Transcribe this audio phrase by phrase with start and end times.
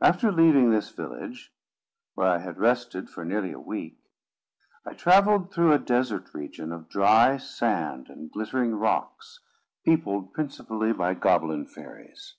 [0.00, 1.52] After leaving this village,
[2.14, 3.98] where I had rested for nearly a week,
[4.86, 9.40] I travelled through a desert region of dry sand and glittering rocks,
[9.84, 12.36] peopled principally by goblin fairies.